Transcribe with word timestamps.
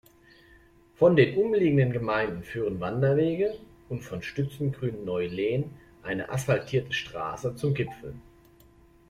Von 0.95 1.15
den 1.15 1.37
umliegenden 1.37 1.91
Gemeinden 1.93 2.41
führen 2.41 2.79
Wanderwege 2.79 3.53
und 3.87 4.01
von 4.01 4.23
Stützengrün-Neulehn 4.23 5.69
eine 6.01 6.27
asphaltierte 6.29 6.91
Straße 6.91 7.53
zum 7.55 7.75
Gipfel. 7.75 8.15